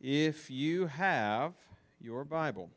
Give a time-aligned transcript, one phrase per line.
[0.00, 1.52] if you have
[2.00, 2.70] your Bible.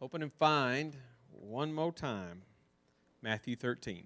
[0.00, 0.96] Open and find
[1.30, 2.42] one more time
[3.22, 4.04] Matthew 13.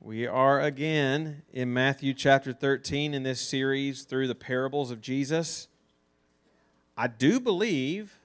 [0.00, 5.68] We are again in Matthew chapter 13 in this series through the parables of Jesus.
[6.96, 8.18] I do believe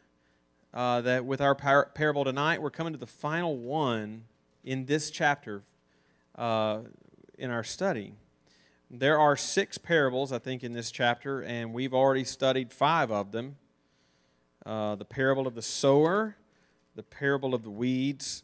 [0.73, 4.25] uh, that with our par- parable tonight, we're coming to the final one
[4.63, 5.63] in this chapter
[6.35, 6.79] uh,
[7.37, 8.13] in our study.
[8.89, 13.33] There are six parables, I think, in this chapter, and we've already studied five of
[13.33, 13.57] them
[14.65, 16.35] uh, the parable of the sower,
[16.95, 18.43] the parable of the weeds,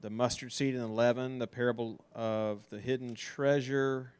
[0.00, 4.12] the mustard seed and the leaven, the parable of the hidden treasure,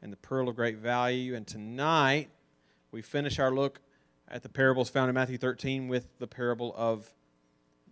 [0.00, 1.34] and the pearl of great value.
[1.34, 2.28] And tonight,
[2.90, 3.80] we finish our look
[4.28, 7.10] at the parables found in Matthew 13 with the parable of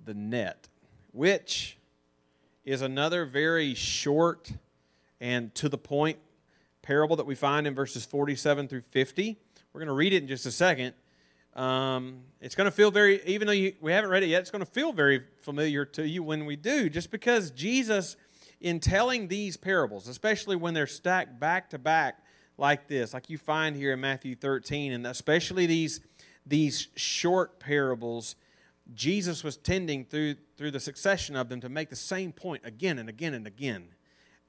[0.05, 0.69] the net,
[1.13, 1.77] which
[2.65, 4.53] is another very short
[5.21, 6.19] and to the point
[6.85, 9.37] parable that we find in verses 47 through 50.
[9.73, 10.93] We're going to read it in just a second.
[11.55, 14.51] Um, it's going to feel very, even though you, we haven't read it yet, it's
[14.51, 18.17] going to feel very familiar to you when we do, just because Jesus,
[18.61, 22.19] in telling these parables, especially when they're stacked back to back
[22.59, 26.01] like this, like you find here in Matthew 13, and especially these,
[26.45, 28.37] these short parables,
[28.95, 32.99] Jesus was tending through, through the succession of them to make the same point again
[32.99, 33.87] and again and again.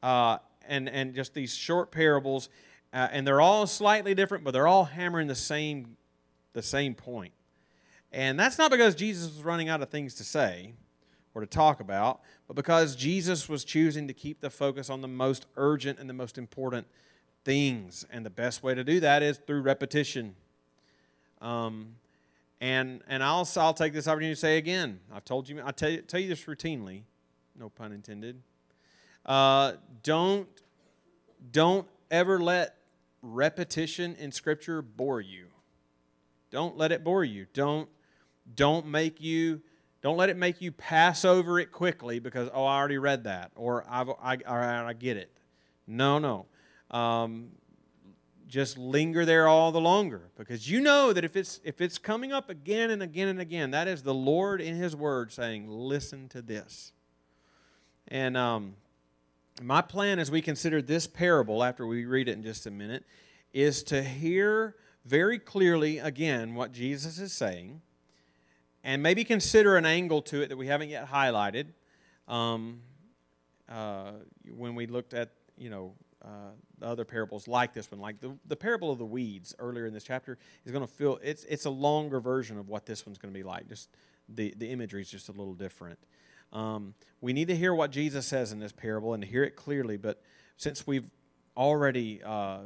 [0.04, 2.50] Uh, and, and just these short parables,
[2.94, 5.98] uh, and they're all slightly different, but they're all hammering the same,
[6.54, 7.34] the same point.
[8.12, 10.74] And that's not because Jesus was running out of things to say
[11.34, 15.08] or to talk about, but because Jesus was choosing to keep the focus on the
[15.08, 16.88] most urgent and the most important
[17.44, 18.06] things.
[18.10, 20.36] And the best way to do that is through repetition.
[21.42, 21.96] Um,
[22.62, 25.90] and and I'll, I'll take this opportunity to say again, I've told you, I tell
[25.90, 27.02] you, tell you this routinely,
[27.58, 28.42] no pun intended.
[29.26, 30.48] Uh, don't,
[31.52, 32.76] don't ever let
[33.22, 35.48] repetition in Scripture bore you.
[36.52, 37.48] Don't let it bore you.
[37.54, 37.90] Don't,
[38.54, 39.62] don't make you,
[40.02, 43.52] don't let it make you pass over it quickly because, oh, I already read that
[43.56, 45.32] or I've, I, I, I get it.
[45.88, 46.46] No, no.
[46.92, 47.52] Um,
[48.48, 52.32] just linger there all the longer because you know that if it's if it's coming
[52.32, 56.30] up again and again and again that is the lord in his word saying listen
[56.30, 56.94] to this
[58.08, 58.76] and um,
[59.62, 63.06] my plan as we consider this parable, after we read it in just a minute,
[63.54, 67.82] is to hear very clearly again what Jesus is saying
[68.84, 71.68] and maybe consider an angle to it that we haven't yet highlighted.
[72.28, 72.82] Um,
[73.68, 74.12] uh,
[74.56, 75.94] when we looked at, you know,
[76.24, 79.86] uh, the other parables like this one, like the, the parable of the weeds earlier
[79.86, 83.06] in this chapter, is going to feel it's it's a longer version of what this
[83.06, 83.68] one's going to be like.
[83.68, 83.90] Just
[84.30, 86.00] the the imagery is just a little different.
[86.56, 89.58] Um, we need to hear what Jesus says in this parable and to hear it
[89.58, 90.22] clearly, but
[90.56, 91.10] since we've
[91.58, 92.60] already uh,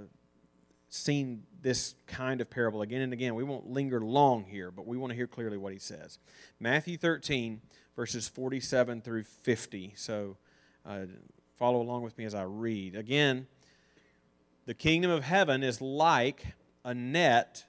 [0.89, 4.95] seen this kind of parable again and again, we won't linger long here, but we
[4.95, 6.19] want to hear clearly what he says.
[6.59, 7.61] Matthew 13,
[7.95, 9.93] verses 47 through 50.
[9.95, 10.37] So
[10.85, 11.05] uh,
[11.57, 12.95] follow along with me as I read.
[12.95, 13.47] Again,
[14.67, 16.45] the kingdom of heaven is like
[16.85, 17.65] a net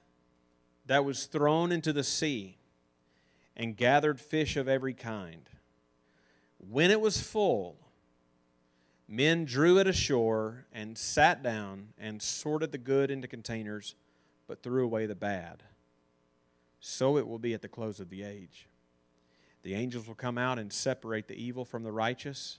[0.85, 2.59] that was thrown into the sea
[3.57, 5.50] and gathered fish of every kind.
[6.69, 7.79] When it was full,
[9.09, 13.95] men drew it ashore and sat down and sorted the good into containers,
[14.47, 15.63] but threw away the bad.
[16.79, 18.69] So it will be at the close of the age.
[19.63, 22.59] The angels will come out and separate the evil from the righteous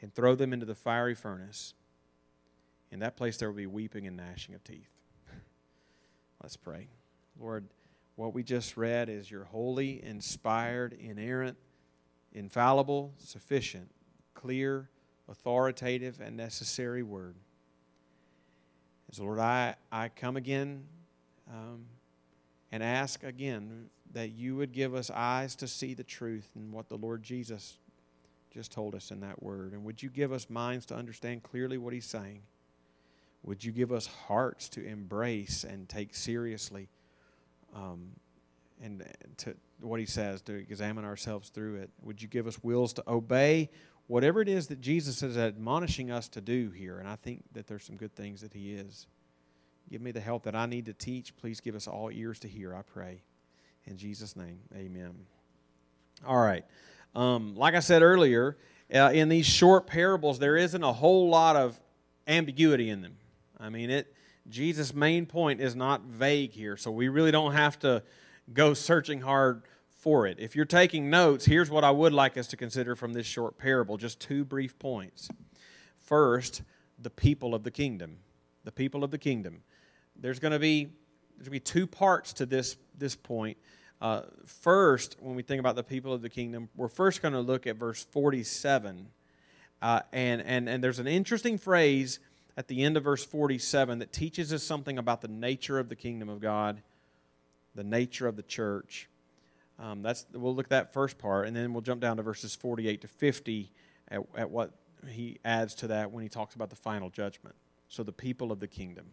[0.00, 1.74] and throw them into the fiery furnace.
[2.90, 4.90] In that place there will be weeping and gnashing of teeth.
[6.42, 6.88] Let's pray.
[7.38, 7.66] Lord,
[8.16, 11.56] what we just read is your holy, inspired, inerrant,
[12.34, 13.90] infallible, sufficient,
[14.34, 14.88] clear,
[15.28, 17.36] authoritative, and necessary word.
[19.12, 20.84] So, Lord, I, I come again
[21.50, 21.84] um,
[22.70, 26.88] and ask again that you would give us eyes to see the truth and what
[26.88, 27.78] the Lord Jesus
[28.50, 29.72] just told us in that word.
[29.72, 32.42] And would you give us minds to understand clearly what he's saying?
[33.42, 36.88] Would you give us hearts to embrace and take seriously
[37.74, 38.12] um,
[38.82, 39.04] and
[39.38, 41.90] to what he says, to examine ourselves through it.
[42.02, 43.70] Would you give us wills to obey
[44.06, 46.98] whatever it is that Jesus is admonishing us to do here?
[46.98, 49.06] And I think that there's some good things that he is.
[49.90, 51.36] Give me the help that I need to teach.
[51.36, 53.22] Please give us all ears to hear, I pray.
[53.84, 55.14] In Jesus' name, amen.
[56.26, 56.64] All right.
[57.14, 58.56] Um, like I said earlier,
[58.94, 61.80] uh, in these short parables, there isn't a whole lot of
[62.26, 63.16] ambiguity in them.
[63.58, 64.14] I mean, it.
[64.48, 68.02] Jesus' main point is not vague here, so we really don't have to
[68.52, 70.38] go searching hard for it.
[70.40, 73.58] If you're taking notes, here's what I would like us to consider from this short
[73.58, 75.28] parable just two brief points.
[75.98, 76.62] First,
[76.98, 78.18] the people of the kingdom.
[78.64, 79.62] The people of the kingdom.
[80.16, 80.92] there's going to be
[81.36, 83.58] there's going to be two parts to this this point.
[84.00, 87.40] Uh, first, when we think about the people of the kingdom, we're first going to
[87.40, 89.06] look at verse 47.
[89.80, 92.18] Uh, and, and, and there's an interesting phrase
[92.56, 95.94] at the end of verse 47 that teaches us something about the nature of the
[95.94, 96.82] kingdom of God,
[97.74, 99.08] the nature of the church.
[99.78, 102.54] Um, that's, we'll look at that first part, and then we'll jump down to verses
[102.54, 103.72] 48 to 50
[104.08, 104.72] at, at what
[105.08, 107.56] he adds to that when he talks about the final judgment.
[107.88, 109.06] So, the people of the kingdom.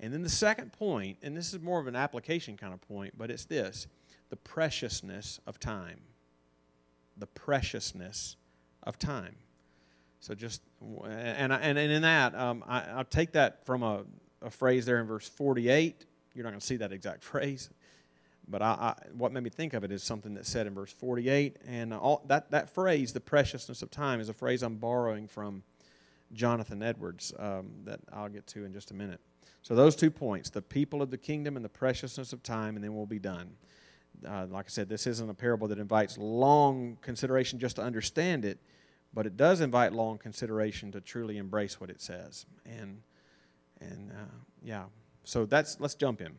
[0.00, 3.14] And then the second point, and this is more of an application kind of point,
[3.16, 3.86] but it's this
[4.30, 6.00] the preciousness of time.
[7.16, 8.36] The preciousness
[8.82, 9.36] of time.
[10.20, 14.04] So just, and, and, and in that, um, I, I'll take that from a,
[14.40, 16.06] a phrase there in verse 48.
[16.34, 17.70] You're not going to see that exact phrase.
[18.48, 20.92] But I, I, what made me think of it is something that's said in verse
[20.92, 21.56] 48.
[21.66, 25.62] And all, that, that phrase, the preciousness of time, is a phrase I'm borrowing from
[26.32, 29.20] Jonathan Edwards um, that I'll get to in just a minute.
[29.62, 32.84] So, those two points the people of the kingdom and the preciousness of time, and
[32.84, 33.50] then we'll be done.
[34.26, 38.44] Uh, like I said, this isn't a parable that invites long consideration just to understand
[38.44, 38.58] it,
[39.12, 42.46] but it does invite long consideration to truly embrace what it says.
[42.64, 43.00] And,
[43.80, 44.84] and uh, yeah,
[45.24, 46.32] so that's let's jump in.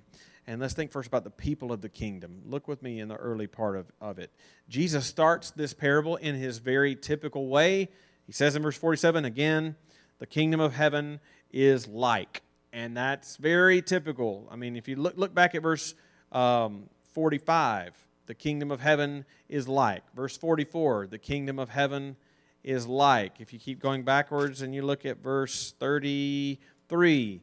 [0.48, 2.42] And let's think first about the people of the kingdom.
[2.46, 4.32] Look with me in the early part of, of it.
[4.70, 7.90] Jesus starts this parable in his very typical way.
[8.26, 9.76] He says in verse 47 again,
[10.20, 11.20] the kingdom of heaven
[11.52, 12.42] is like.
[12.72, 14.48] And that's very typical.
[14.52, 15.96] I mean, if you look, look back at verse
[16.32, 17.96] um, 45,
[18.28, 20.04] the kingdom of heaven is like.
[20.14, 22.18] Verse 44, the kingdom of heaven
[22.64, 23.40] is like.
[23.40, 27.42] If you keep going backwards and you look at verse 33,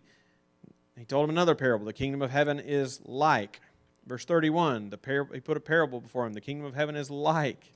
[0.96, 1.86] he told him another parable.
[1.86, 3.60] The kingdom of heaven is like.
[4.06, 6.32] Verse 31, the par- he put a parable before him.
[6.32, 7.72] The kingdom of heaven is like.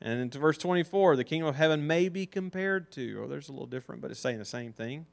[0.00, 3.22] And into verse 24, the kingdom of heaven may be compared to.
[3.24, 5.06] Oh, there's a little different, but it's saying the same thing.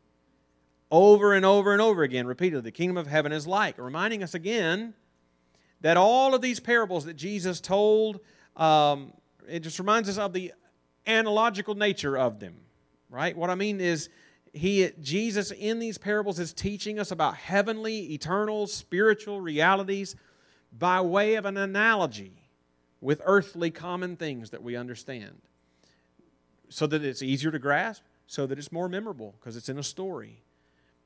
[0.92, 3.78] Over and over and over again, repeatedly, the kingdom of heaven is like.
[3.80, 4.94] Reminding us again
[5.82, 8.20] that all of these parables that Jesus told,
[8.56, 9.14] um,
[9.48, 10.54] it just reminds us of the
[11.08, 12.56] analogical nature of them,
[13.10, 13.36] right?
[13.36, 14.10] What I mean is,
[14.56, 20.16] he Jesus in these parables is teaching us about heavenly, eternal, spiritual realities
[20.72, 22.42] by way of an analogy
[23.02, 25.42] with earthly common things that we understand.
[26.70, 29.84] So that it's easier to grasp, so that it's more memorable because it's in a
[29.84, 30.42] story.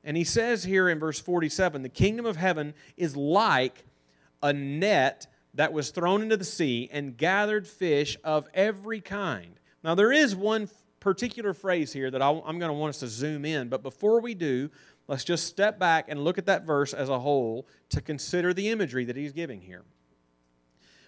[0.02, 3.84] And he says here in verse 47 the kingdom of heaven is like
[4.42, 9.58] a net that was thrown into the sea and gathered fish of every kind.
[9.82, 10.68] Now, there is one
[11.00, 13.68] particular phrase here that I, am going to want us to zoom in.
[13.68, 14.70] But before we do,
[15.08, 18.68] let's just step back and look at that verse as a whole to consider the
[18.68, 19.82] imagery that he's giving here.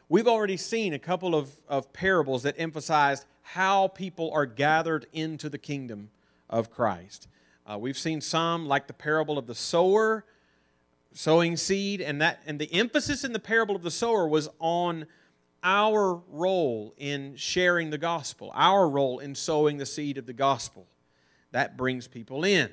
[0.08, 5.48] We've already seen a couple of, of parables that emphasize how people are gathered into
[5.48, 6.10] the kingdom
[6.50, 7.28] of Christ.
[7.66, 10.24] Uh, we've seen some, like the parable of the sower,
[11.12, 15.06] sowing seed, and that and the emphasis in the parable of the sower was on
[15.62, 20.86] our role in sharing the gospel, our role in sowing the seed of the gospel.
[21.52, 22.70] That brings people in.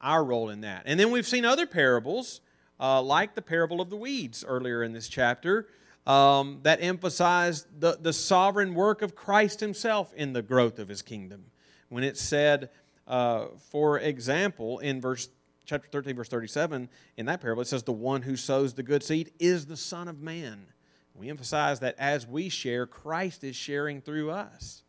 [0.00, 0.84] Our role in that.
[0.86, 2.40] And then we've seen other parables,
[2.78, 5.68] uh, like the parable of the weeds earlier in this chapter,
[6.06, 11.02] um, that emphasize the, the sovereign work of Christ Himself in the growth of His
[11.02, 11.46] kingdom.
[11.90, 12.70] When it said,
[13.06, 15.28] uh, for example, in verse
[15.66, 16.88] chapter 13, verse 37,
[17.18, 20.08] in that parable, it says, The one who sows the good seed is the Son
[20.08, 20.66] of Man.
[21.14, 24.82] We emphasize that as we share, Christ is sharing through us.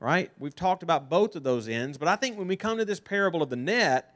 [0.00, 0.30] Right?
[0.38, 3.00] We've talked about both of those ends, but I think when we come to this
[3.00, 4.14] parable of the net,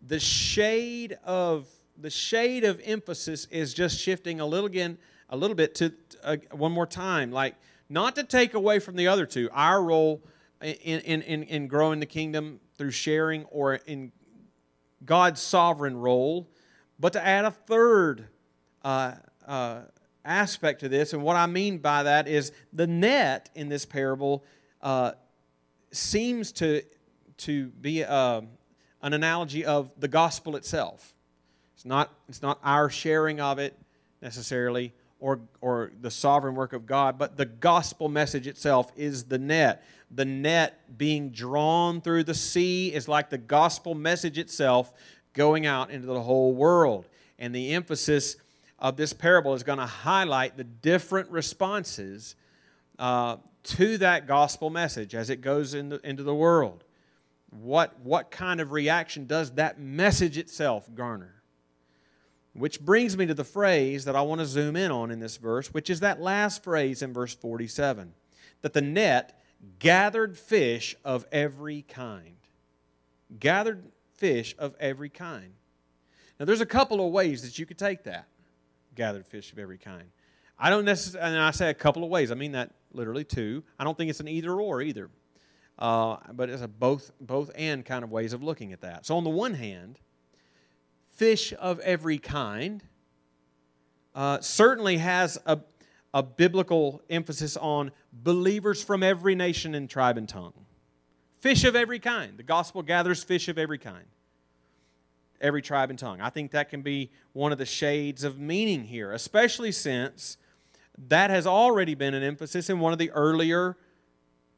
[0.00, 1.66] the shade of
[1.96, 4.98] the shade of emphasis is just shifting a little again
[5.30, 5.92] a little bit to
[6.22, 7.56] uh, one more time like
[7.88, 10.22] not to take away from the other two our role
[10.62, 14.12] in, in, in, in growing the kingdom through sharing or in
[15.04, 16.48] god's sovereign role
[17.00, 18.28] but to add a third
[18.84, 19.14] uh,
[19.46, 19.80] uh,
[20.24, 21.12] aspect to this.
[21.12, 24.44] And what I mean by that is the net in this parable
[24.82, 25.12] uh,
[25.90, 26.82] seems to,
[27.38, 28.42] to be uh,
[29.02, 31.14] an analogy of the gospel itself.
[31.74, 33.76] It's not, it's not our sharing of it
[34.20, 39.38] necessarily or, or the sovereign work of God, but the gospel message itself is the
[39.38, 39.84] net.
[40.10, 44.92] The net being drawn through the sea is like the gospel message itself
[45.32, 47.06] going out into the whole world.
[47.38, 48.36] And the emphasis
[48.78, 52.36] of this parable is going to highlight the different responses
[52.98, 56.84] uh, to that gospel message as it goes into, into the world.
[57.50, 61.42] What, what kind of reaction does that message itself garner?
[62.52, 65.36] Which brings me to the phrase that I want to zoom in on in this
[65.36, 68.12] verse, which is that last phrase in verse 47
[68.62, 69.40] that the net
[69.78, 72.36] gathered fish of every kind.
[73.38, 73.84] Gathered
[74.16, 75.52] fish of every kind.
[76.38, 78.28] Now, there's a couple of ways that you could take that
[78.98, 80.10] gathered fish of every kind.
[80.58, 82.30] I don't necessarily, and I say a couple of ways.
[82.30, 83.62] I mean that literally two.
[83.78, 85.08] I don't think it's an either or either,
[85.78, 89.06] uh, but it's a both both and kind of ways of looking at that.
[89.06, 90.00] So on the one hand,
[91.08, 92.82] fish of every kind
[94.14, 95.60] uh, certainly has a
[96.12, 100.54] a biblical emphasis on believers from every nation and tribe and tongue.
[101.38, 102.36] Fish of every kind.
[102.36, 104.06] The gospel gathers fish of every kind,
[105.40, 106.20] every tribe and tongue.
[106.20, 110.36] I think that can be one of the shades of meaning here, especially since
[111.08, 113.76] that has already been an emphasis in one of the earlier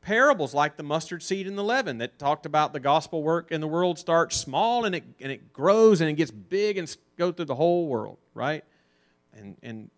[0.00, 3.60] parables, like the mustard seed and the leaven, that talked about the gospel work in
[3.60, 7.34] the world starts small and it, and it grows and it gets big and goes
[7.34, 8.64] through the whole world, right?
[9.34, 9.90] And, and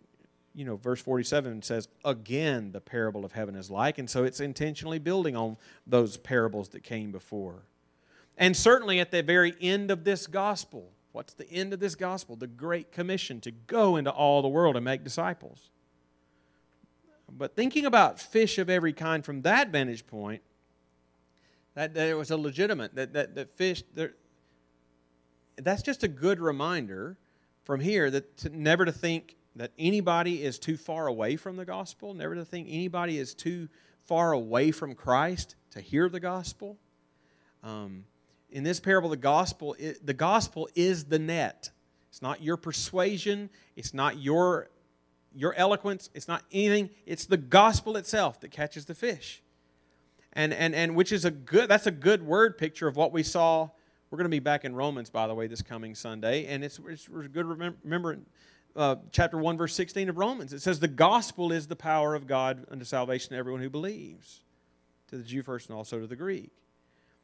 [0.53, 3.97] you know, verse 47 says, again, the parable of heaven is like.
[3.97, 7.63] And so it's intentionally building on those parables that came before.
[8.37, 12.35] And certainly at the very end of this gospel, what's the end of this gospel?
[12.35, 15.69] The Great Commission to go into all the world and make disciples.
[17.31, 20.41] But thinking about fish of every kind from that vantage point,
[21.75, 23.83] that, that it was a legitimate, that, that, that fish,
[25.57, 27.17] that's just a good reminder
[27.63, 31.65] from here that to, never to think that anybody is too far away from the
[31.65, 33.69] gospel, never to think anybody is too
[34.05, 36.77] far away from Christ to hear the gospel.
[37.63, 38.05] Um,
[38.53, 41.71] in this parable, the gospel, the gospel is the net.
[42.09, 43.49] It's not your persuasion.
[43.75, 44.69] It's not your,
[45.35, 46.11] your eloquence.
[46.13, 46.91] It's not anything.
[47.07, 49.41] It's the gospel itself that catches the fish.
[50.33, 53.23] And, and, and which is a good, that's a good word picture of what we
[53.23, 53.69] saw.
[54.11, 56.45] We're going to be back in Romans, by the way, this coming Sunday.
[56.45, 58.19] And it's, it's good remember, remember
[58.75, 60.53] uh, chapter 1, verse 16 of Romans.
[60.53, 64.41] It says, The gospel is the power of God unto salvation to everyone who believes,
[65.07, 66.51] to the Jew first and also to the Greek.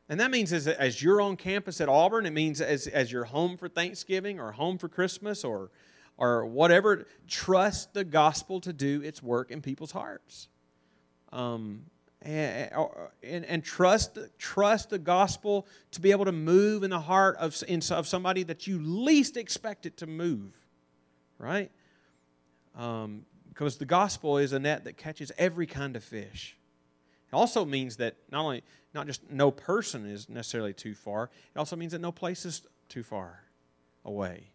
[0.10, 3.26] And that means as, as you're on campus at Auburn, it means as, as you're
[3.26, 5.70] home for Thanksgiving or home for Christmas or,
[6.18, 10.48] or whatever, trust the gospel to do its work in people's hearts.
[11.32, 11.84] Um,
[12.24, 12.72] and,
[13.24, 17.56] and, and, trust, trust the gospel to be able to move in the heart of,
[17.68, 20.54] in, of somebody that you least expect it to move
[21.40, 21.72] right?
[22.76, 26.56] Um, because the gospel is a net that catches every kind of fish.
[27.32, 31.60] It also means that not only not just no person is necessarily too far, it
[31.60, 33.44] also means that no place is too far
[34.04, 34.52] away,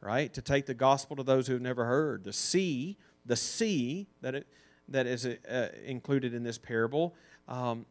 [0.00, 0.32] right?
[0.34, 2.24] To take the gospel to those who have never heard.
[2.24, 4.46] The sea, the sea that it
[4.88, 7.14] that is uh, included in this parable
[7.48, 7.86] um,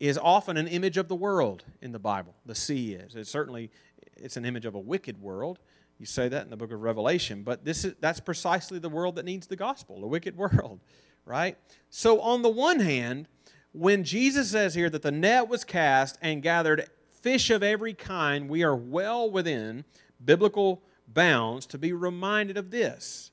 [0.00, 2.34] is often an image of the world in the Bible.
[2.46, 3.14] The sea is.
[3.14, 3.70] It's certainly
[4.16, 5.58] it's an image of a wicked world,
[5.98, 9.14] you say that in the book of Revelation, but this is that's precisely the world
[9.16, 10.80] that needs the gospel, the wicked world,
[11.24, 11.56] right?
[11.90, 13.28] So on the one hand,
[13.72, 16.88] when Jesus says here that the net was cast and gathered
[17.20, 19.84] fish of every kind, we are well within
[20.24, 23.30] biblical bounds to be reminded of this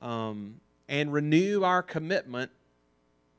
[0.00, 2.50] um, and renew our commitment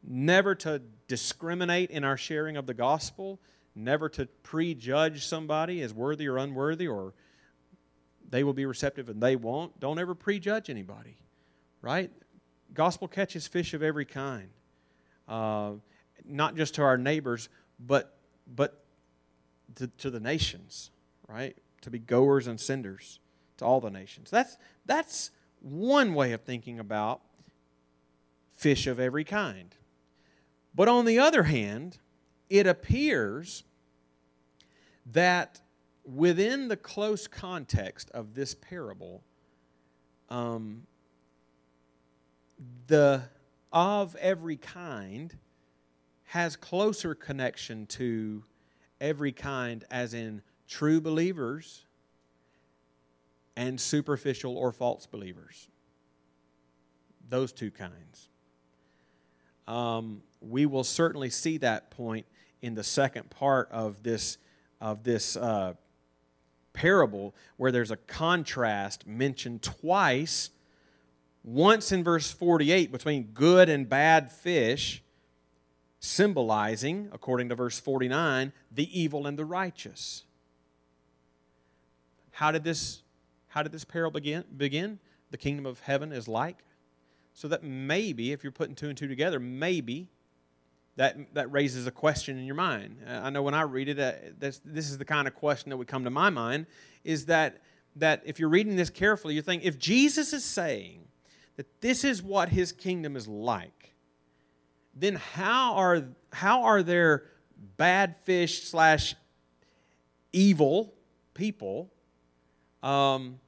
[0.04, 3.40] never to discriminate in our sharing of the gospel,
[3.76, 7.14] never to prejudge somebody as worthy or unworthy or
[8.30, 9.80] they will be receptive and they won't.
[9.80, 11.18] Don't ever prejudge anybody,
[11.82, 12.10] right?
[12.74, 14.50] Gospel catches fish of every kind,
[15.28, 15.74] uh,
[16.26, 17.50] not just to our neighbors,
[17.80, 18.84] but but
[19.76, 20.92] to, to the nations,
[21.28, 21.56] right?
[21.82, 23.20] To be goers and senders
[23.58, 24.30] to all the nations.
[24.30, 27.22] That's that's one way of thinking about
[28.54, 29.76] fish of every kind.
[30.74, 31.98] But on the other hand,
[32.50, 33.64] it appears
[35.06, 35.62] that
[36.06, 39.24] within the close context of this parable,
[40.30, 40.84] um,
[42.88, 43.24] the
[43.72, 45.38] of every kind
[46.32, 48.42] has closer connection to
[49.02, 51.84] every kind, as in true believers
[53.58, 55.68] and superficial or false believers.
[57.28, 58.30] Those two kinds.
[59.68, 62.26] Um, we will certainly see that point
[62.62, 64.38] in the second part of this
[64.80, 65.74] of this uh,
[66.72, 70.50] parable where there's a contrast mentioned twice
[71.44, 75.04] once in verse 48 between good and bad fish
[76.02, 80.26] symbolizing according to verse 49 the evil and the righteous.
[82.32, 83.04] How did this
[83.50, 85.00] how did this parable begin begin?
[85.30, 86.58] The kingdom of heaven is like.
[87.34, 90.10] So that maybe if you're putting two and two together maybe
[90.98, 92.98] that, that raises a question in your mind.
[93.08, 95.78] I know when I read it, uh, this, this is the kind of question that
[95.78, 96.66] would come to my mind
[97.04, 97.62] is that,
[97.96, 101.08] that if you're reading this carefully, you're think if Jesus is saying
[101.56, 103.81] that this is what his kingdom is like,
[104.94, 107.26] then how are, how are there
[107.78, 109.16] bad fish slash
[110.34, 110.94] evil
[111.34, 111.92] people
[112.84, 113.40] um,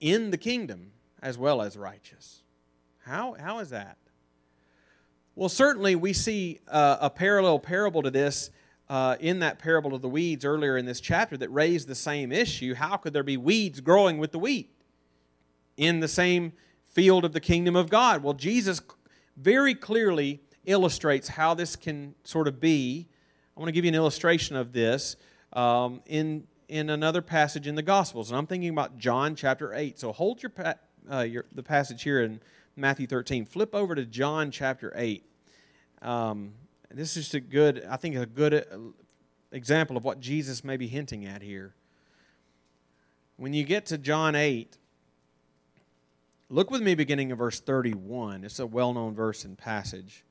[0.00, 2.40] in the kingdom as well as righteous.
[3.04, 3.96] How, how is that?
[5.34, 8.50] Well, certainly we see uh, a parallel parable to this
[8.88, 12.32] uh, in that parable of the weeds earlier in this chapter that raised the same
[12.32, 12.74] issue.
[12.74, 14.74] How could there be weeds growing with the wheat
[15.76, 16.52] in the same
[16.84, 18.22] field of the kingdom of God?
[18.22, 18.80] Well, Jesus
[19.40, 23.08] very clearly illustrates how this can sort of be.
[23.56, 25.16] I want to give you an illustration of this
[25.52, 29.98] um, in, in another passage in the Gospels, and I'm thinking about John chapter 8.
[29.98, 30.52] So hold your,
[31.10, 32.40] uh, your the passage here in
[32.76, 33.46] Matthew 13.
[33.46, 35.24] Flip over to John chapter 8.
[36.02, 36.52] Um,
[36.90, 38.62] this is a good, I think, a good uh,
[39.52, 41.74] example of what Jesus may be hinting at here.
[43.36, 44.76] When you get to John 8,
[46.50, 48.44] look with me beginning in verse 31.
[48.44, 50.24] It's a well known verse and passage.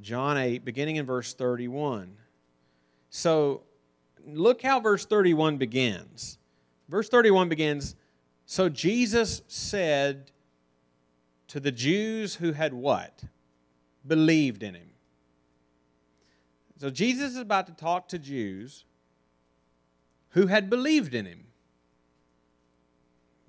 [0.00, 2.16] John 8, beginning in verse 31.
[3.10, 3.62] So,
[4.24, 6.38] look how verse 31 begins.
[6.88, 7.96] Verse 31 begins
[8.46, 10.30] So Jesus said
[11.48, 13.24] to the Jews who had what?
[14.06, 14.90] believed in him.
[16.78, 18.84] So Jesus is about to talk to Jews
[20.30, 21.44] who had believed in him.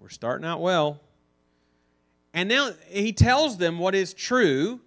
[0.03, 0.99] We're starting out well.
[2.33, 4.81] And now he tells them what is true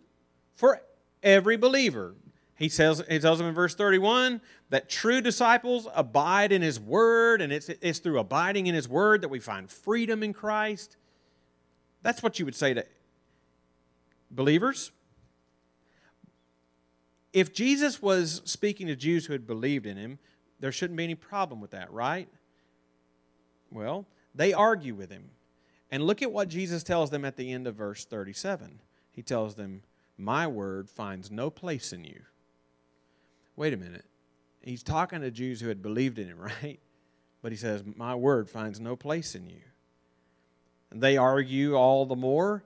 [0.57, 0.83] for
[1.23, 2.15] every believer.
[2.57, 7.41] He says he tells them in verse 31 that true disciples abide in his word,
[7.41, 10.99] and it's, it's through abiding in his word that we find freedom in Christ.
[12.03, 12.85] That's what you would say to
[14.31, 14.93] believers
[17.33, 20.19] if Jesus was speaking to Jews who had believed in him,
[20.61, 22.29] there shouldn't be any problem with that, right?
[23.71, 25.31] Well, they argue with him.
[25.91, 28.81] And look at what Jesus tells them at the end of verse 37.
[29.13, 29.83] He tells them,
[30.19, 32.23] My word finds no place in you.
[33.55, 34.05] Wait a minute.
[34.63, 36.81] He's talking to Jews who had believed in him, right?
[37.43, 39.63] But he says, My word finds no place in you.
[40.91, 42.65] And they argue all the more.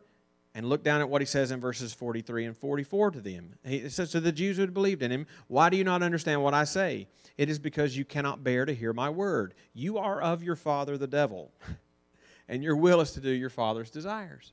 [0.55, 3.55] And look down at what he says in verses 43 and 44 to them.
[3.65, 6.43] He says to the Jews who had believed in him, Why do you not understand
[6.43, 7.07] what I say?
[7.39, 9.55] It is because you cannot bear to hear my word.
[9.75, 11.53] You are of your father, the devil,
[12.49, 14.53] and your will is to do your father's desires.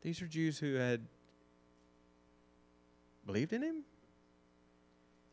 [0.00, 1.06] These are Jews who had
[3.26, 3.82] believed in him.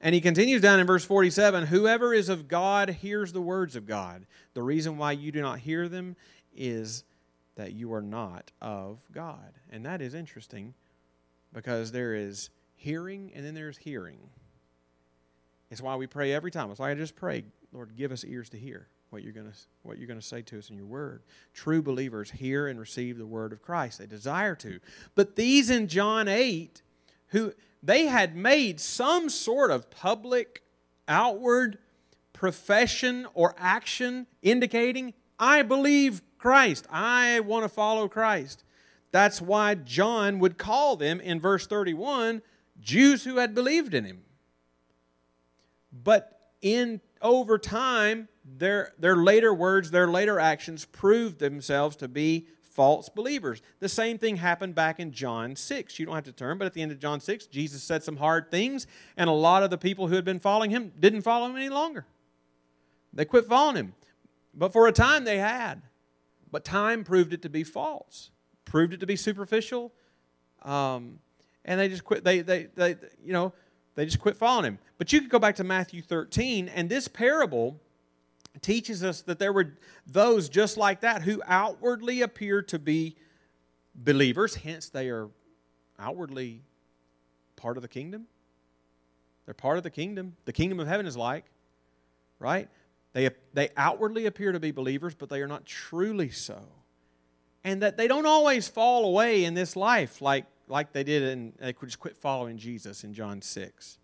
[0.01, 3.85] And he continues down in verse 47 Whoever is of God hears the words of
[3.85, 4.25] God.
[4.53, 6.17] The reason why you do not hear them
[6.53, 7.05] is
[7.55, 9.53] that you are not of God.
[9.69, 10.73] And that is interesting
[11.53, 14.17] because there is hearing and then there's hearing.
[15.69, 16.69] It's why we pray every time.
[16.71, 19.57] It's why I just pray, Lord, give us ears to hear what you're going to
[19.83, 21.21] what you're going to say to us in your word.
[21.53, 23.99] True believers hear and receive the word of Christ.
[23.99, 24.79] They desire to.
[25.15, 26.81] But these in John 8
[27.27, 30.63] who they had made some sort of public
[31.07, 31.77] outward
[32.31, 36.85] profession or action indicating I believe Christ.
[36.91, 38.65] I want to follow Christ.
[39.13, 42.41] That's why John would call them in verse 31
[42.81, 44.23] Jews who had believed in him.
[45.93, 52.47] But in over time, their, their later words, their later actions proved themselves to be
[52.61, 53.61] false believers.
[53.79, 55.97] The same thing happened back in John 6.
[55.97, 58.17] You don't have to turn, but at the end of John 6, Jesus said some
[58.17, 61.45] hard things, and a lot of the people who had been following him didn't follow
[61.45, 62.05] him any longer.
[63.13, 63.93] They quit following him.
[64.53, 65.83] But for a time, they had.
[66.53, 68.29] But time proved it to be false,
[68.63, 69.91] proved it to be superficial,
[70.61, 71.17] um,
[71.65, 72.23] and they just quit.
[72.23, 73.53] They, they, they, you know,
[73.95, 74.79] they just quit following him.
[74.99, 77.81] But you could go back to Matthew 13, and this parable
[78.61, 79.73] teaches us that there were
[80.05, 83.15] those just like that who outwardly appear to be
[83.95, 85.29] believers, hence they are
[85.97, 86.61] outwardly
[87.55, 88.27] part of the kingdom.
[89.45, 90.35] They're part of the kingdom.
[90.45, 91.45] The kingdom of heaven is like,
[92.37, 92.69] right?
[93.13, 96.59] They, they outwardly appear to be believers, but they are not truly so.
[97.63, 101.53] And that they don't always fall away in this life like, like they did and
[101.59, 103.99] they could just quit following Jesus in John 6.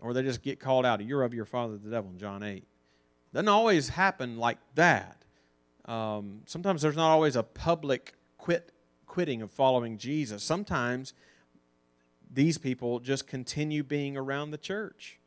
[0.00, 2.64] Or they just get called out, you're of your father the devil in John 8.
[3.32, 5.24] Doesn't always happen like that.
[5.84, 8.72] Um, sometimes there's not always a public quit,
[9.06, 10.42] quitting of following Jesus.
[10.42, 11.12] Sometimes
[12.32, 15.18] these people just continue being around the church.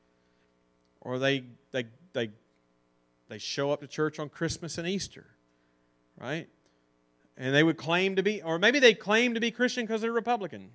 [1.01, 2.32] Or they, they, they
[3.27, 5.25] they show up to church on Christmas and Easter,
[6.19, 6.47] right?
[7.38, 10.11] And they would claim to be, or maybe they claim to be Christian because they're
[10.11, 10.69] Republican,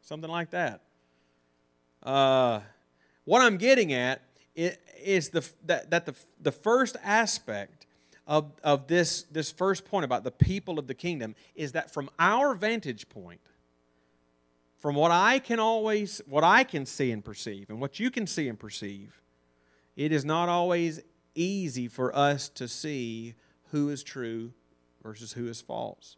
[0.00, 0.82] something like that.
[2.02, 2.60] Uh,
[3.24, 4.22] what I'm getting at
[4.54, 7.86] is the, that, that the, the first aspect
[8.26, 12.10] of, of this, this first point about the people of the kingdom is that from
[12.18, 13.40] our vantage point,
[14.78, 18.26] from what I can always, what I can see and perceive, and what you can
[18.26, 19.20] see and perceive,
[19.96, 21.00] it is not always
[21.40, 23.34] easy for us to see
[23.70, 24.52] who is true
[25.02, 26.16] versus who is false.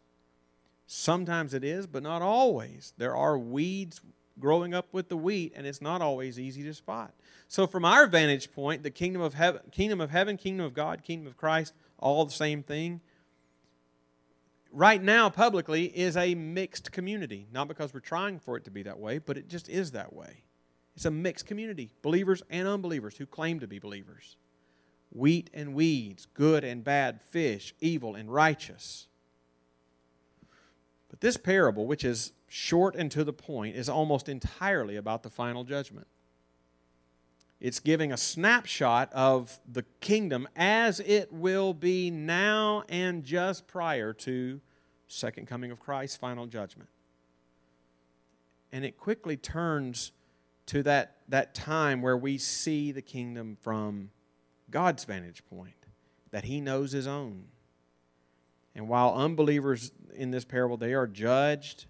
[0.87, 2.93] Sometimes it is, but not always.
[2.97, 4.01] There are weeds
[4.39, 7.13] growing up with the wheat, and it's not always easy to spot.
[7.47, 11.03] So, from our vantage point, the kingdom of heaven, kingdom of heaven, kingdom of God,
[11.03, 13.01] kingdom of Christ, all the same thing.
[14.73, 17.47] Right now, publicly, is a mixed community.
[17.51, 20.13] Not because we're trying for it to be that way, but it just is that
[20.13, 20.43] way.
[20.95, 24.37] It's a mixed community, believers and unbelievers who claim to be believers.
[25.11, 29.07] Wheat and weeds, good and bad, fish, evil and righteous.
[31.09, 35.29] But this parable, which is short and to the point, is almost entirely about the
[35.29, 36.07] final judgment.
[37.59, 44.13] It's giving a snapshot of the kingdom as it will be now and just prior
[44.13, 44.59] to
[45.07, 46.89] second coming of Christ, final judgment.
[48.71, 50.11] And it quickly turns
[50.67, 54.09] to that, that time where we see the kingdom from
[54.71, 55.85] God's vantage point,
[56.31, 57.45] that He knows His own.
[58.73, 61.85] And while unbelievers in this parable, they are judged,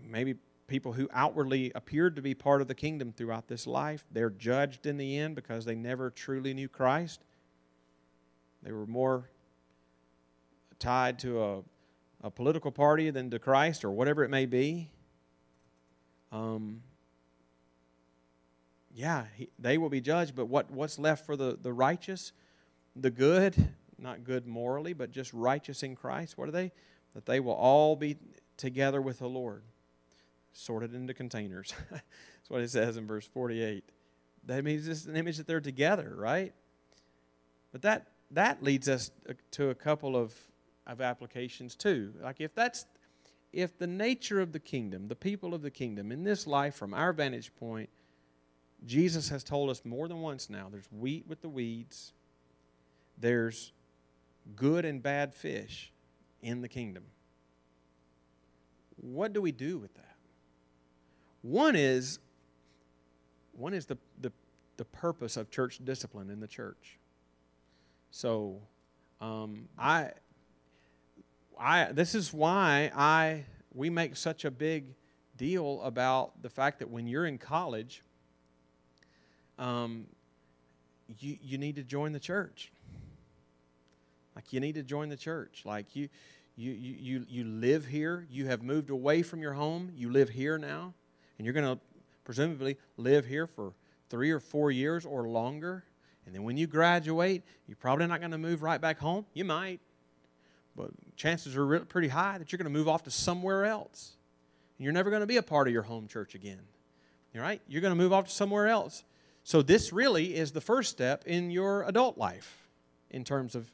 [0.00, 4.30] maybe people who outwardly appeared to be part of the kingdom throughout this life, they're
[4.30, 7.22] judged in the end because they never truly knew Christ.
[8.62, 9.28] They were more
[10.78, 11.62] tied to a,
[12.22, 14.90] a political party than to Christ or whatever it may be.
[16.30, 16.82] Um,
[18.94, 22.32] yeah, he, they will be judged, but what, what's left for the, the righteous,
[22.94, 23.54] the good,
[23.98, 26.72] not good morally, but just righteous in Christ, what are they?
[27.14, 28.16] That they will all be
[28.56, 29.62] together with the Lord,
[30.52, 31.72] sorted into containers.
[31.90, 32.02] That's
[32.48, 33.84] what it says in verse 48.
[34.46, 36.52] That means it's an image that they're together, right?
[37.70, 40.34] But that, that leads us uh, to a couple of,
[40.86, 42.12] of applications too.
[42.22, 42.86] Like if that's
[43.52, 46.94] if the nature of the kingdom, the people of the kingdom in this life from
[46.94, 47.90] our vantage point,
[48.86, 52.12] Jesus has told us more than once now there's wheat with the weeds,
[53.18, 53.72] there's
[54.56, 55.92] good and bad fish
[56.42, 57.04] in the kingdom.
[58.96, 60.16] What do we do with that?
[61.42, 62.18] One is
[63.52, 64.32] one is the, the,
[64.76, 66.98] the purpose of church discipline in the church.
[68.10, 68.60] So
[69.20, 70.12] um, I
[71.58, 74.94] I this is why I we make such a big
[75.36, 78.02] deal about the fact that when you're in college
[79.58, 80.06] um,
[81.18, 82.72] you, you need to join the church.
[84.34, 85.62] Like you need to join the church.
[85.64, 86.08] Like you,
[86.56, 88.26] you, you, you, you live here.
[88.30, 89.92] You have moved away from your home.
[89.94, 90.94] You live here now.
[91.38, 91.80] And you're going to
[92.24, 93.72] presumably live here for
[94.10, 95.84] three or four years or longer.
[96.26, 99.26] And then when you graduate, you're probably not going to move right back home.
[99.34, 99.80] You might.
[100.76, 104.12] But chances are pretty high that you're going to move off to somewhere else.
[104.78, 106.60] And you're never going to be a part of your home church again.
[107.34, 107.60] All right?
[107.68, 109.04] You're going to move off to somewhere else.
[109.44, 112.68] So, this really is the first step in your adult life
[113.10, 113.70] in terms of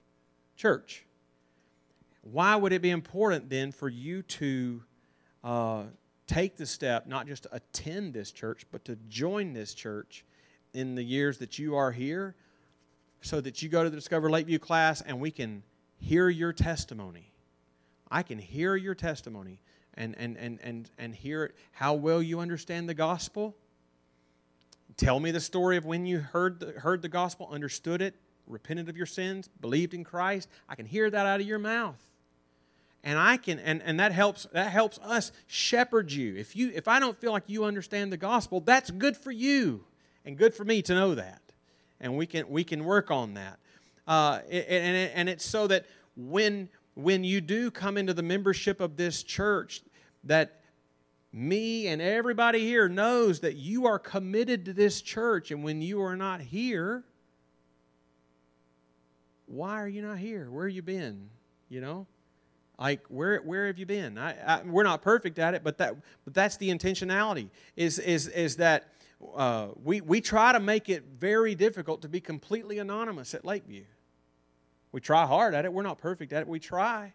[0.56, 1.04] church.
[2.22, 4.82] Why would it be important then for you to
[5.44, 5.82] uh,
[6.26, 10.24] take the step, not just to attend this church, but to join this church
[10.74, 12.34] in the years that you are here
[13.20, 15.62] so that you go to the Discover Lakeview class and we can
[15.98, 17.32] hear your testimony?
[18.10, 19.60] I can hear your testimony
[19.94, 23.54] and, and, and, and, and hear how well you understand the gospel
[24.98, 28.16] Tell me the story of when you heard the, heard the gospel, understood it,
[28.48, 30.48] repented of your sins, believed in Christ.
[30.68, 32.02] I can hear that out of your mouth.
[33.04, 36.34] And I can and, and that helps that helps us shepherd you.
[36.34, 39.84] If you if I don't feel like you understand the gospel, that's good for you
[40.24, 41.42] and good for me to know that.
[42.00, 43.60] And we can we can work on that.
[44.06, 48.96] Uh, and, and it's so that when when you do come into the membership of
[48.96, 49.82] this church,
[50.24, 50.57] that
[51.32, 56.00] me and everybody here knows that you are committed to this church, and when you
[56.02, 57.04] are not here,
[59.46, 60.50] why are you not here?
[60.50, 61.28] Where have you been?
[61.68, 62.06] You know,
[62.78, 64.16] like where where have you been?
[64.16, 67.50] I, I, we're not perfect at it, but that but that's the intentionality.
[67.76, 68.92] Is is is that
[69.36, 73.84] uh, we we try to make it very difficult to be completely anonymous at Lakeview.
[74.92, 75.72] We try hard at it.
[75.72, 76.48] We're not perfect at it.
[76.48, 77.12] We try.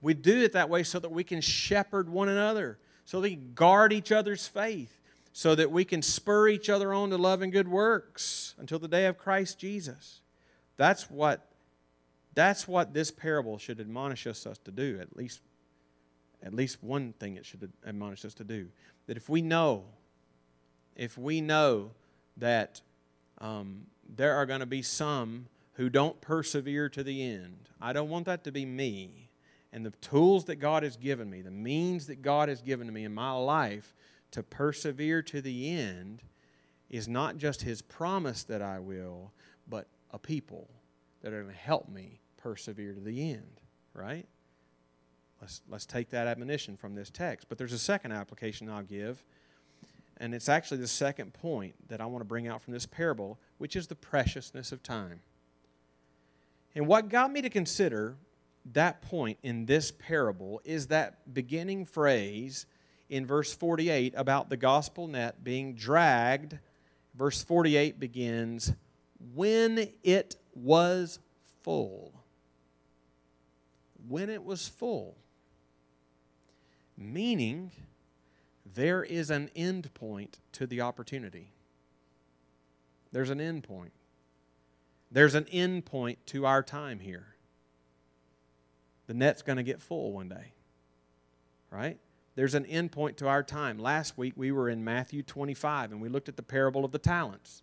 [0.00, 2.78] We do it that way so that we can shepherd one another
[3.08, 5.00] so we guard each other's faith,
[5.32, 8.86] so that we can spur each other on to love and good works until the
[8.86, 10.20] day of Christ Jesus.
[10.76, 11.50] That's what
[12.34, 15.40] that's what this parable should admonish us, us to do, at least
[16.42, 18.68] at least one thing it should admonish us to do.
[19.06, 19.84] That if we know,
[20.94, 21.92] if we know
[22.36, 22.82] that
[23.38, 28.10] um, there are going to be some who don't persevere to the end, I don't
[28.10, 29.27] want that to be me
[29.72, 32.92] and the tools that God has given me, the means that God has given to
[32.92, 33.94] me in my life
[34.30, 36.22] to persevere to the end
[36.90, 39.32] is not just His promise that I will,
[39.68, 40.68] but a people
[41.22, 43.60] that are going to help me persevere to the end,
[43.92, 44.26] right?
[45.40, 47.48] Let's, let's take that admonition from this text.
[47.48, 49.22] But there's a second application I'll give,
[50.16, 53.38] and it's actually the second point that I want to bring out from this parable,
[53.58, 55.20] which is the preciousness of time.
[56.74, 58.16] And what got me to consider
[58.74, 62.66] that point in this parable is that beginning phrase
[63.08, 66.58] in verse 48 about the gospel net being dragged.
[67.14, 68.72] Verse 48 begins,
[69.34, 71.18] When it was
[71.62, 72.12] full.
[74.06, 75.16] When it was full.
[76.96, 77.72] Meaning,
[78.74, 81.52] there is an end point to the opportunity.
[83.12, 83.92] There's an end point.
[85.10, 87.34] There's an end point to our time here.
[89.08, 90.52] The net's going to get full one day,
[91.70, 91.98] right?
[92.36, 93.78] There's an end point to our time.
[93.78, 96.98] Last week we were in Matthew 25 and we looked at the parable of the
[96.98, 97.62] talents.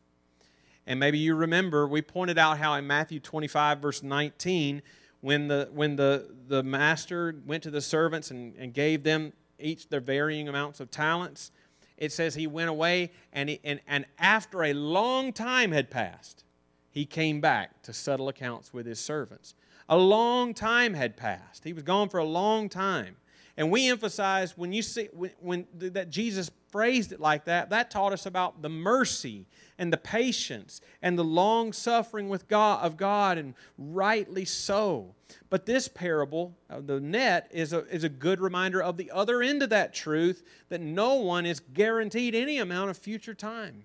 [0.85, 4.81] And maybe you remember we pointed out how in Matthew 25, verse 19,
[5.21, 9.87] when the, when the, the master went to the servants and, and gave them each
[9.87, 11.51] their varying amounts of talents,
[11.97, 16.43] it says he went away and, he, and, and after a long time had passed,
[16.91, 19.53] he came back to settle accounts with his servants.
[19.87, 21.63] A long time had passed.
[21.63, 23.17] He was gone for a long time.
[23.57, 27.89] And we emphasize when you see when, when that Jesus phrased it like that, that
[27.89, 29.45] taught us about the mercy
[29.77, 35.15] and the patience and the long suffering with God of God, and rightly so.
[35.49, 39.41] But this parable, uh, the net, is a, is a good reminder of the other
[39.41, 43.83] end of that truth that no one is guaranteed any amount of future time.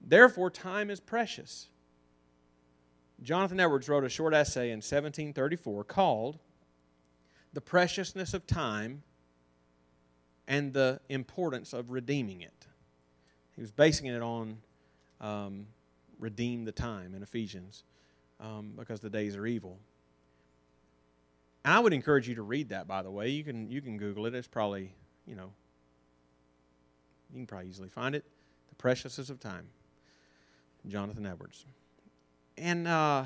[0.00, 1.68] Therefore, time is precious.
[3.22, 6.38] Jonathan Edwards wrote a short essay in 1734 called
[7.52, 9.02] The Preciousness of Time
[10.46, 12.66] and the Importance of Redeeming It.
[13.54, 14.58] He was basing it on
[15.20, 15.66] um,
[16.18, 17.84] redeem the time in Ephesians
[18.38, 19.78] um, because the days are evil.
[21.64, 23.30] And I would encourage you to read that, by the way.
[23.30, 24.34] You can, you can Google it.
[24.34, 24.92] It's probably,
[25.26, 25.52] you know,
[27.32, 28.24] you can probably easily find it.
[28.68, 29.68] The Preciousness of Time.
[30.86, 31.64] Jonathan Edwards
[32.58, 33.24] and uh,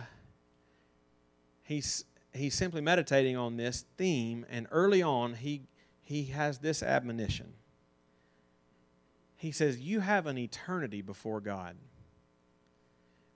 [1.63, 5.63] he's he's simply meditating on this theme, and early on he
[6.01, 7.55] he has this admonition.
[9.37, 11.77] He says, "You have an eternity before God.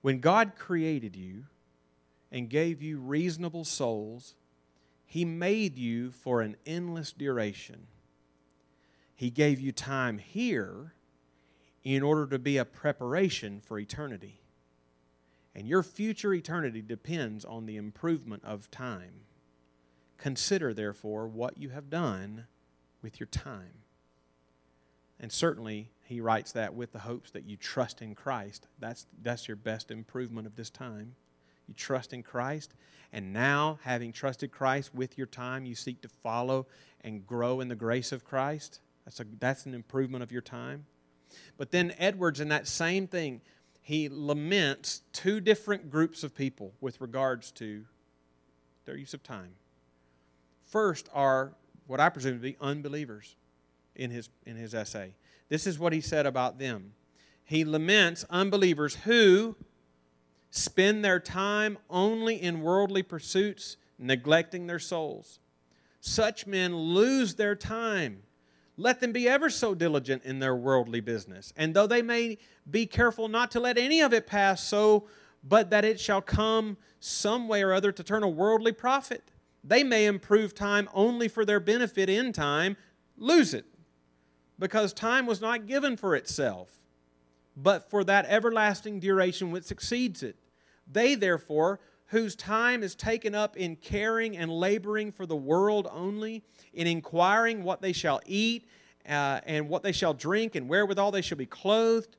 [0.01, 1.45] When God created you
[2.31, 4.35] and gave you reasonable souls,
[5.05, 7.87] He made you for an endless duration.
[9.15, 10.93] He gave you time here."
[11.85, 14.41] in order to be a preparation for eternity.
[15.55, 19.21] And your future eternity depends on the improvement of time.
[20.17, 22.45] Consider, therefore, what you have done
[23.01, 23.83] with your time.
[25.19, 28.67] And certainly, he writes that with the hopes that you trust in Christ.
[28.79, 31.15] That's, that's your best improvement of this time.
[31.67, 32.73] You trust in Christ.
[33.13, 36.67] And now, having trusted Christ with your time, you seek to follow
[37.01, 38.81] and grow in the grace of Christ.
[39.05, 40.85] That's, a, that's an improvement of your time.
[41.57, 43.41] But then, Edwards, in that same thing,
[43.85, 47.85] he laments two different groups of people with regards to
[48.85, 49.51] their use of time.
[50.63, 51.53] First are
[51.85, 53.35] what I presume to be unbelievers
[53.95, 55.13] in his, in his essay.
[55.49, 56.93] This is what he said about them.
[57.43, 59.55] He laments unbelievers who
[60.49, 65.37] spend their time only in worldly pursuits, neglecting their souls.
[66.01, 68.23] Such men lose their time
[68.77, 71.53] let them be ever so diligent in their worldly business.
[71.55, 72.37] And though they may
[72.69, 75.07] be careful not to let any of it pass so,
[75.43, 79.31] but that it shall come some way or other to turn a worldly profit.
[79.63, 82.77] They may improve time only for their benefit in time,
[83.17, 83.65] lose it,
[84.59, 86.81] because time was not given for itself,
[87.55, 90.35] but for that everlasting duration which succeeds it.
[90.91, 96.43] They, therefore, whose time is taken up in caring and laboring for the world only,
[96.73, 98.67] in inquiring what they shall eat
[99.07, 102.17] uh, and what they shall drink, and wherewithal they shall be clothed,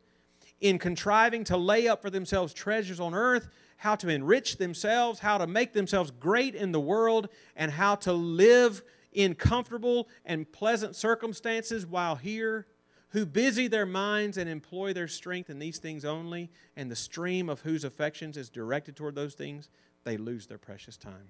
[0.61, 5.39] in contriving to lay up for themselves treasures on earth, how to enrich themselves, how
[5.39, 10.97] to make themselves great in the world, and how to live in comfortable and pleasant
[10.97, 12.67] circumstances while here
[13.11, 17.49] who busy their minds and employ their strength in these things only, and the stream
[17.49, 19.69] of whose affections is directed toward those things,
[20.05, 21.29] they lose their precious time.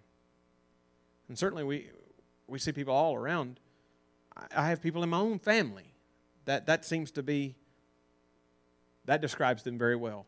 [1.28, 1.90] And certainly we,
[2.46, 3.60] we see people all around.
[4.54, 5.94] I have people in my own family
[6.44, 7.54] that that seems to be,
[9.04, 10.26] that describes them very well,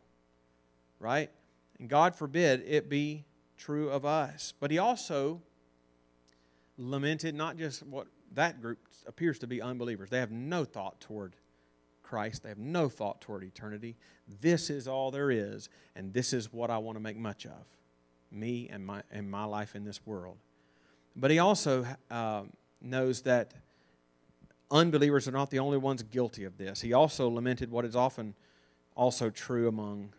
[0.98, 1.30] right?
[1.78, 3.24] And God forbid it be
[3.56, 4.54] true of us.
[4.58, 5.42] But he also
[6.76, 10.10] lamented not just what that group appears to be unbelievers.
[10.10, 11.34] They have no thought toward
[12.02, 12.42] Christ.
[12.42, 13.96] They have no thought toward eternity.
[14.40, 17.66] This is all there is, and this is what I want to make much of
[18.30, 20.36] me and my, and my life in this world.
[21.16, 22.42] But he also uh,
[22.80, 23.52] knows that
[24.70, 26.80] unbelievers are not the only ones guilty of this.
[26.80, 28.34] He also lamented what is often
[28.94, 30.12] also true among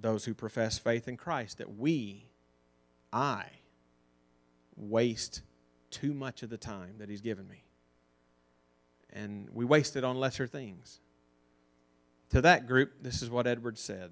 [0.00, 2.26] those who profess faith in Christ that we,
[3.12, 3.44] I,
[4.76, 5.42] waste
[5.90, 7.64] too much of the time that He's given me.
[9.10, 11.00] And we waste it on lesser things.
[12.30, 14.10] To that group, this is what Edwards said.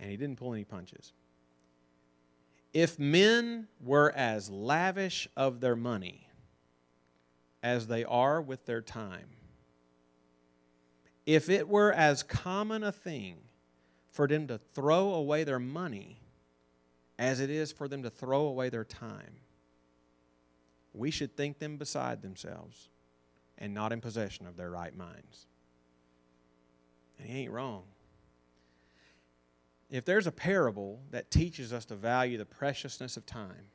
[0.00, 1.12] And he didn't pull any punches.
[2.72, 6.28] If men were as lavish of their money
[7.62, 9.28] as they are with their time,
[11.24, 13.36] if it were as common a thing
[14.10, 16.20] for them to throw away their money
[17.18, 19.36] as it is for them to throw away their time,
[20.94, 22.88] we should think them beside themselves
[23.58, 25.46] and not in possession of their right minds.
[27.18, 27.82] And he ain't wrong.
[29.90, 33.70] If there's a parable that teaches us to value the preciousness of time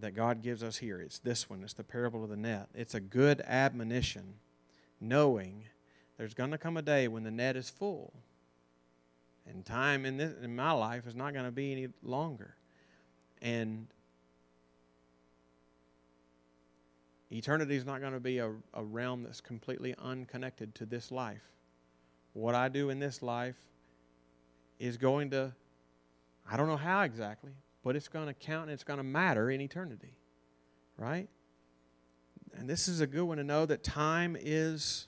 [0.00, 1.62] that God gives us here, it's this one.
[1.62, 2.68] It's the parable of the net.
[2.74, 4.34] It's a good admonition,
[5.00, 5.64] knowing
[6.18, 8.12] there's going to come a day when the net is full.
[9.46, 12.54] And time in, this, in my life is not going to be any longer.
[13.40, 13.86] And
[17.32, 21.42] Eternity is not going to be a, a realm that's completely unconnected to this life.
[22.34, 23.56] What I do in this life
[24.78, 25.52] is going to,
[26.50, 29.50] I don't know how exactly, but it's going to count and it's going to matter
[29.50, 30.14] in eternity.
[30.98, 31.28] Right?
[32.54, 35.06] And this is a good one to know that time is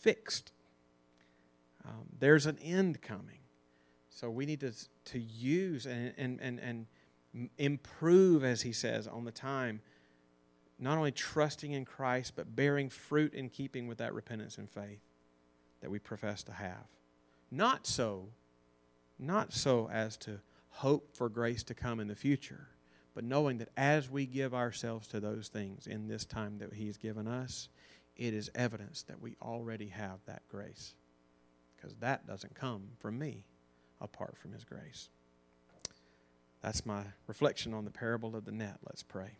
[0.00, 0.50] fixed.
[1.84, 3.38] Um, there's an end coming.
[4.10, 4.72] So we need to,
[5.06, 9.80] to use and, and, and, and improve, as he says, on the time
[10.78, 15.00] not only trusting in Christ, but bearing fruit in keeping with that repentance and faith
[15.80, 16.86] that we profess to have.
[17.50, 18.28] Not so,
[19.18, 22.68] not so as to hope for grace to come in the future,
[23.14, 26.98] but knowing that as we give ourselves to those things in this time that He's
[26.98, 27.68] given us,
[28.16, 30.94] it is evidence that we already have that grace.
[31.74, 33.46] Because that doesn't come from me
[34.00, 35.08] apart from His grace.
[36.60, 38.78] That's my reflection on the parable of the net.
[38.84, 39.30] Let's pray.